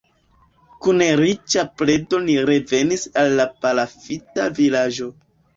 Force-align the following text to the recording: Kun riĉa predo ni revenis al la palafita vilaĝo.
Kun 0.85 1.03
riĉa 1.19 1.65
predo 1.81 2.21
ni 2.25 2.37
revenis 2.51 3.05
al 3.25 3.39
la 3.43 3.47
palafita 3.67 4.49
vilaĝo. 4.63 5.13